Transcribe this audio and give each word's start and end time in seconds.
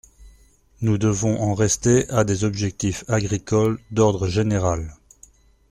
Nous 0.81 0.97
devons 0.97 1.39
en 1.41 1.53
rester 1.53 2.09
à 2.09 2.23
des 2.23 2.43
objectifs 2.43 3.05
agricoles 3.07 3.77
d’ordre 3.91 4.27
général. 4.27 4.95